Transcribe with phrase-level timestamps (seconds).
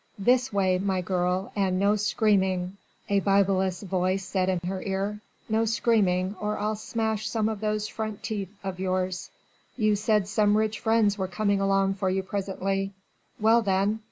[0.17, 5.63] "This way, my girl, and no screaming," a bibulous voice said in her ear, "no
[5.65, 9.29] screaming, or I'll smash some of those front teeth of yours.
[9.77, 12.93] You said some rich friends were coming along for you presently.
[13.39, 13.99] Well then!